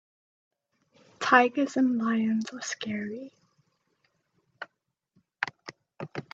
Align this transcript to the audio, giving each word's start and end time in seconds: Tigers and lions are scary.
Tigers 1.19 1.77
and 1.77 1.99
lions 1.99 2.49
are 2.51 2.61
scary. 2.63 3.31